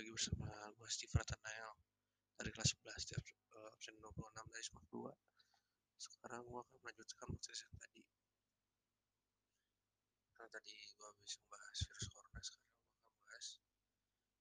lagi 0.00 0.16
bersama 0.16 0.48
gue 0.80 0.88
Steve 0.88 1.12
Ratanael 1.12 1.76
dari 2.40 2.48
kelas 2.56 2.72
11 2.72 3.04
di 3.04 3.12
absen 3.68 4.00
26 4.00 4.32
dari 4.48 4.64
SMAK 4.64 4.84
2 4.96 5.12
sekarang 6.00 6.40
gue 6.48 6.56
akan 6.56 6.76
melanjutkan 6.80 7.28
materi 7.28 7.60
yang 7.60 7.76
tadi. 7.76 8.04
Karena 10.32 10.48
tadi 10.56 10.72
gue 10.72 11.04
habis 11.04 11.32
membahas 11.44 11.78
virus 11.84 12.06
corona 12.16 12.40
sekarang 12.40 12.72
gue 12.72 12.88
akan 12.88 13.08
membahas 13.12 13.46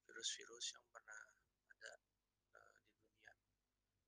virus-virus 0.07 0.65
yang 0.79 0.85
pernah 0.95 1.21
ada 1.75 1.91
uh, 2.55 2.79
di 2.79 2.95
dunia. 3.03 3.33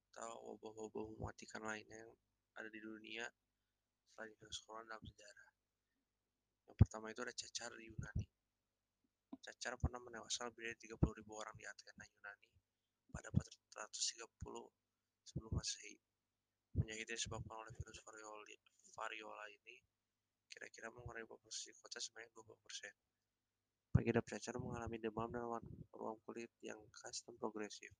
Atau 0.07 0.31
wabah-wabah 0.55 1.05
mematikan 1.19 1.67
lainnya 1.67 1.99
yang 1.99 2.15
ada 2.63 2.71
di 2.71 2.79
dunia 2.79 3.27
selain 4.15 4.31
virus 4.39 4.63
corona 4.63 4.95
dalam 4.95 5.03
sejarah. 5.03 5.49
Yang 6.71 6.77
pertama 6.79 7.11
itu 7.11 7.19
ada 7.27 7.35
cacar 7.35 7.75
di 7.75 7.91
Yunani 7.91 8.40
Cacar 9.41 9.73
pernah 9.81 9.97
menewaskan 9.97 10.53
lebih 10.53 10.69
dari 10.69 10.77
30 10.85 11.17
ribu 11.17 11.33
orang 11.41 11.57
di 11.57 11.65
Athena, 11.65 12.05
Yunani 12.05 12.49
pada 13.09 13.27
430 13.33 14.69
sebelum 15.25 15.51
Masehi. 15.51 15.97
Penyakit 16.71 17.09
yang 17.09 17.19
disebabkan 17.19 17.55
oleh 17.59 17.73
virus 17.75 17.99
variola, 18.05 18.47
variola 18.95 19.45
ini 19.49 19.75
kira-kira 20.47 20.87
mengurangi 20.93 21.27
populasi 21.27 21.75
kota 21.81 21.99
sebanyak 21.99 22.31
20%. 22.31 23.91
Pengidap 23.91 24.23
cacar 24.23 24.55
mengalami 24.55 25.01
demam 25.03 25.27
dan 25.27 25.43
ruang 25.91 26.15
kulit 26.23 26.47
yang 26.63 26.79
khas 26.95 27.27
dan 27.27 27.35
progresif. 27.35 27.91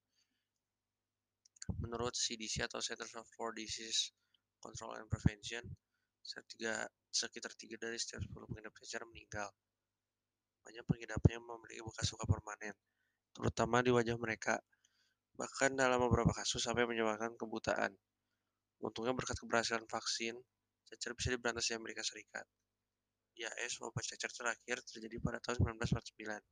Menurut 1.84 2.16
CDC 2.16 2.64
atau 2.64 2.80
Centers 2.80 3.12
for 3.36 3.52
Disease 3.52 4.16
Control 4.64 5.04
and 5.04 5.10
Prevention, 5.12 5.68
sekitar 6.22 7.52
3 7.52 7.76
dari 7.76 8.00
setiap 8.00 8.24
10 8.24 8.48
pengidap 8.48 8.72
cacar 8.78 9.04
meninggal. 9.10 9.52
Banyak 10.62 10.86
pengidapnya 10.86 11.38
memiliki 11.42 11.82
bekas 11.82 12.14
luka 12.14 12.26
permanen, 12.30 12.76
terutama 13.34 13.82
di 13.82 13.90
wajah 13.90 14.18
mereka. 14.18 14.62
Bahkan 15.36 15.74
dalam 15.74 15.98
beberapa 16.06 16.30
kasus 16.36 16.62
sampai 16.62 16.86
menyebabkan 16.86 17.34
kebutaan. 17.34 17.98
Untungnya 18.82 19.14
berkat 19.14 19.38
keberhasilan 19.42 19.86
vaksin, 19.90 20.38
cacar 20.90 21.14
bisa 21.18 21.30
diberantas 21.34 21.70
di 21.70 21.74
Amerika 21.78 22.02
Serikat. 22.06 22.46
Di 23.32 23.48
AS, 23.48 23.80
wabah 23.80 24.04
cacar 24.04 24.30
terakhir 24.30 24.84
terjadi 24.86 25.18
pada 25.24 25.40
tahun 25.40 25.78
1949. 25.80 26.44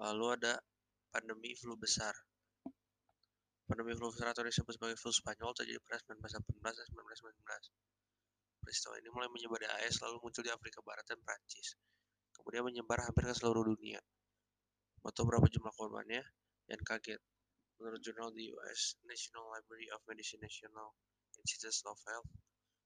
Lalu 0.00 0.26
ada 0.40 0.56
pandemi 1.12 1.52
flu 1.52 1.76
besar. 1.76 2.16
Pandemi 3.68 3.92
flu 3.94 4.08
besar 4.08 4.32
atau 4.32 4.42
disebut 4.42 4.72
sebagai 4.74 4.96
flu 4.96 5.12
Spanyol 5.12 5.52
terjadi 5.52 5.78
pada 5.84 6.00
1918 6.16 6.80
dan 6.80 6.88
1919. 6.90 7.89
Peristiwa 8.70 9.02
ini 9.02 9.10
mulai 9.10 9.26
menyebar 9.26 9.58
di 9.58 9.66
AS 9.66 9.98
lalu 9.98 10.22
muncul 10.22 10.46
di 10.46 10.52
Afrika 10.54 10.78
Barat 10.86 11.02
dan 11.02 11.18
Prancis. 11.26 11.74
Kemudian 12.30 12.62
menyebar 12.62 13.02
hampir 13.02 13.26
ke 13.26 13.34
seluruh 13.34 13.66
dunia. 13.66 13.98
Mau 15.02 15.10
berapa 15.10 15.42
jumlah 15.42 15.74
korbannya? 15.74 16.22
Dan 16.70 16.78
kaget. 16.86 17.18
Menurut 17.82 17.98
jurnal 17.98 18.30
di 18.30 18.46
US 18.54 18.94
National 19.10 19.50
Library 19.50 19.90
of 19.90 19.98
Medicine 20.06 20.38
National 20.38 20.94
Institute 21.42 21.74
of 21.82 21.98
Health, 22.06 22.30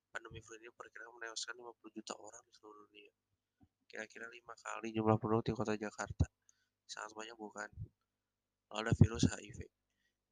pandemi 0.09 0.41
flu 0.41 0.57
ini 0.57 0.73
perkirakan 0.73 1.21
menewaskan 1.21 1.53
50 1.53 1.77
juta 2.01 2.17
orang 2.17 2.45
di 2.49 2.53
seluruh 2.57 2.81
dunia. 2.89 3.13
Kira-kira 3.85 4.25
lima 4.33 4.57
kali 4.57 4.89
jumlah 4.89 5.21
penduduk 5.21 5.53
di 5.53 5.53
kota 5.53 5.77
Jakarta. 5.77 6.33
Sangat 6.89 7.13
banyak 7.13 7.37
bukan? 7.37 7.69
Lalu 8.73 8.89
ada 8.89 8.93
virus 8.97 9.29
HIV. 9.29 9.69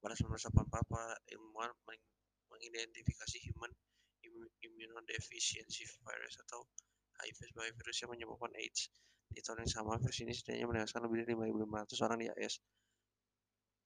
Pada 0.00 0.16
1984, 0.16 0.88
para 0.88 1.12
ilmuwan 1.28 1.76
mengidentifikasi 2.48 3.36
human 3.52 3.76
immunodeficiency 4.62 5.84
virus 6.02 6.34
atau 6.48 6.64
HIV 7.22 7.38
sebagai 7.54 7.72
virus 7.78 7.96
yang 8.02 8.10
menyebabkan 8.10 8.52
AIDS. 8.58 8.90
Di 9.32 9.40
tahun 9.40 9.64
yang 9.64 9.72
sama, 9.72 9.96
virus 9.96 10.18
ini 10.20 10.32
setidaknya 10.34 10.66
menewaskan 10.68 11.00
lebih 11.08 11.24
dari 11.24 11.32
5.500 11.38 12.04
orang 12.04 12.18
di 12.20 12.26
AS. 12.28 12.54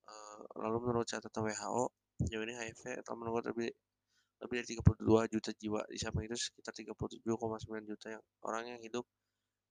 Eh, 0.06 0.38
lalu 0.58 0.76
menurut 0.82 1.06
catatan 1.06 1.42
WHO, 1.46 1.84
sejauh 2.22 2.44
ini 2.46 2.54
HIV 2.54 2.82
telah 3.02 3.18
menurut 3.18 3.44
lebih 3.50 3.70
lebih 4.36 4.54
dari 4.60 4.68
32 4.76 5.32
juta 5.32 5.50
jiwa. 5.56 5.80
Di 5.88 5.98
samping 6.00 6.28
itu 6.28 6.36
sekitar 6.36 6.72
37,9 6.76 7.88
juta 7.88 8.06
yang 8.12 8.22
orang 8.44 8.64
yang 8.76 8.80
hidup 8.82 9.04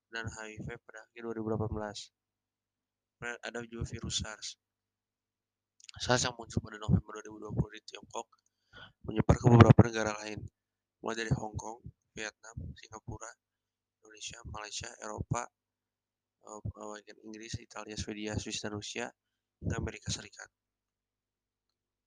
dan 0.10 0.26
HIV 0.26 0.68
pada 0.86 1.00
akhir 1.06 1.22
2018. 1.22 2.14
Kemudian 3.16 3.38
ada 3.42 3.60
juga 3.68 3.84
virus 3.88 4.16
SARS. 4.22 4.48
SARS 6.02 6.22
yang 6.28 6.36
muncul 6.36 6.60
pada 6.60 6.78
November 6.82 7.24
2020 7.24 7.76
di 7.78 7.82
Tiongkok 7.88 8.28
menyebar 9.08 9.36
ke 9.40 9.48
beberapa 9.48 9.82
negara 9.88 10.12
lain 10.26 10.44
mulai 11.06 11.22
dari 11.22 11.30
Hong 11.38 11.54
Kong, 11.54 11.86
Vietnam, 12.18 12.58
Singapura, 12.74 13.30
Indonesia, 14.02 14.42
Malaysia, 14.50 14.90
Eropa, 15.06 15.46
bagian 16.74 17.18
eh, 17.22 17.26
Inggris, 17.30 17.62
Italia, 17.62 17.94
Swedia, 17.94 18.34
Swiss, 18.42 18.66
dan 18.66 18.74
Rusia, 18.74 19.06
hingga 19.62 19.78
Amerika 19.78 20.10
Serikat. 20.10 20.50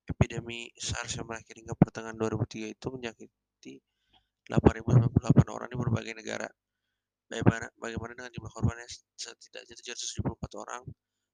Epidemi 0.03 0.67
SARS 0.75 1.15
yang 1.15 1.31
berakhir 1.31 1.63
hingga 1.63 1.79
pertengahan 1.79 2.19
2003 2.19 2.75
itu 2.75 2.87
menyakiti 2.91 3.75
8.098 4.51 5.47
orang 5.47 5.69
di 5.71 5.77
berbagai 5.79 6.15
negara. 6.19 6.49
Bagaimana, 7.29 7.71
bagaimana 7.79 8.13
dengan 8.19 8.33
jumlah 8.35 8.51
korban 8.51 8.83
yang 8.83 8.91
setidaknya 9.15 9.79
774 9.79 10.65
orang 10.65 10.83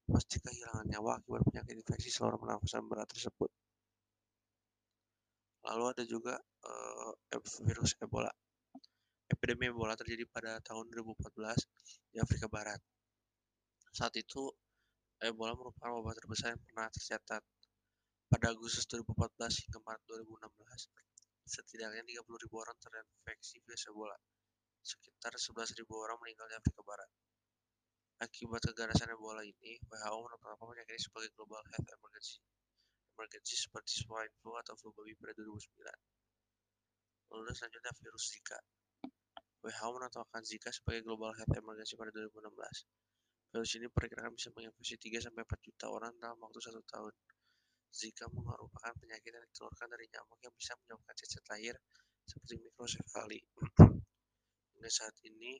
pasti 0.05 0.37
kehilangan 0.37 0.85
nyawa 0.91 1.17
akibat 1.17 1.41
penyakit 1.49 1.81
infeksi 1.81 2.13
saluran 2.13 2.37
pernafasan 2.37 2.85
berat 2.85 3.09
tersebut. 3.09 3.47
Lalu 5.65 5.83
ada 5.95 6.03
juga 6.03 6.35
uh, 6.67 7.14
virus 7.41 7.97
Ebola. 7.99 8.31
Epidemi 9.25 9.67
Ebola 9.71 9.97
terjadi 9.97 10.23
pada 10.29 10.61
tahun 10.61 10.87
2014 10.91 11.65
di 12.13 12.17
Afrika 12.21 12.45
Barat. 12.47 12.77
Saat 13.91 14.15
itu, 14.19 14.51
Ebola 15.19 15.55
merupakan 15.55 15.95
wabah 15.95 16.13
terbesar 16.15 16.53
yang 16.53 16.61
pernah 16.61 16.87
tercatat. 16.91 17.41
Pada 18.25 18.51
Agustus 18.51 18.83
2014 18.91 19.67
hingga 19.67 19.79
Maret 19.81 20.03
2016, 20.05 20.91
setidaknya 21.45 22.03
30.000 22.03 22.25
orang 22.51 22.77
terinfeksi 22.81 23.63
virus 23.63 23.83
Ebola. 23.89 24.17
Sekitar 24.83 25.33
11.000 25.33 25.81
orang 25.87 26.17
meninggal 26.21 26.45
di 26.51 26.55
Afrika 26.59 26.81
Barat. 26.83 27.09
Akibat 28.21 28.61
keganasan 28.71 29.11
Ebola 29.11 29.43
ini, 29.43 29.79
WHO 29.87 30.17
menetapkan 30.23 30.55
penyakit 30.59 30.93
ini 30.95 31.01
sebagai 31.01 31.29
Global 31.35 31.63
Health 31.73 31.89
Emergency 31.89 32.39
emergency 33.15 33.55
seperti 33.55 34.03
swine 34.03 34.33
flu 34.43 34.59
atau 34.59 34.75
flu 34.75 34.91
babi 34.91 35.15
pada 35.15 35.31
2009. 35.39 35.87
Lalu 37.31 37.51
selanjutnya 37.53 37.93
virus 37.95 38.25
Zika. 38.33 38.59
WHO 39.65 39.87
menetapkan 39.97 40.41
Zika 40.45 40.69
sebagai 40.69 41.01
global 41.01 41.33
health 41.33 41.53
emergency 41.57 41.97
pada 41.97 42.13
2016. 42.13 42.53
Virus 43.55 43.71
ini 43.79 43.87
perkirakan 43.89 44.31
bisa 44.35 44.53
menginfeksi 44.53 44.95
3 44.99 45.25
sampai 45.25 45.41
4 45.47 45.65
juta 45.65 45.85
orang 45.89 46.13
dalam 46.21 46.37
waktu 46.43 46.59
satu 46.61 46.81
tahun. 46.85 47.13
Zika 47.89 48.27
merupakan 48.29 48.93
penyakit 48.99 49.31
yang 49.31 49.45
ditularkan 49.49 49.87
dari 49.87 50.05
nyamuk 50.11 50.39
yang 50.43 50.53
bisa 50.53 50.75
menyebabkan 50.75 51.15
cacat 51.15 51.43
lahir 51.49 51.75
seperti 52.27 52.53
mikrosefali. 52.59 53.39
Hingga 54.75 54.91
saat 54.91 55.15
ini, 55.23 55.55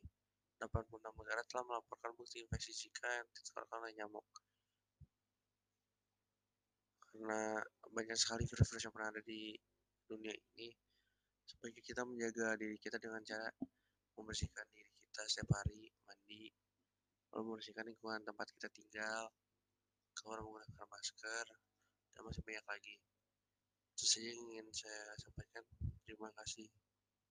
86 0.60 1.00
negara 1.00 1.42
telah 1.48 1.64
melaporkan 1.64 2.12
bukti 2.20 2.44
infeksi 2.44 2.76
Zika 2.76 3.08
yang 3.08 3.28
ditularkan 3.32 3.78
oleh 3.80 3.96
nyamuk 3.96 4.28
karena 7.16 7.64
banyak 7.96 8.18
sekali 8.20 8.44
virus-virus 8.44 8.84
yang 8.84 8.94
pernah 8.96 9.10
ada 9.16 9.24
di 9.24 9.56
dunia 10.04 10.36
ini 10.36 10.68
sebaiknya 11.46 11.84
kita 11.86 12.02
menjaga 12.04 12.58
diri 12.58 12.78
kita 12.82 12.98
dengan 12.98 13.22
cara 13.22 13.48
membersihkan 14.18 14.66
diri 14.74 14.92
kita 15.10 15.22
setiap 15.30 15.50
hari 15.62 15.90
mandi 16.06 16.50
lalu 17.34 17.42
membersihkan 17.54 17.86
lingkungan 17.88 18.22
tempat 18.24 18.48
kita 18.56 18.68
tinggal 18.72 19.30
keluar 20.16 20.40
menggunakan 20.40 20.88
masker 20.88 21.46
dan 22.16 22.22
masih 22.24 22.42
banyak 22.48 22.66
lagi. 22.66 22.96
Itu 23.96 24.08
saja 24.08 24.32
yang 24.32 24.40
ingin 24.48 24.68
saya 24.72 25.12
sampaikan. 25.20 25.64
Terima 26.08 26.32
kasih 26.32 26.72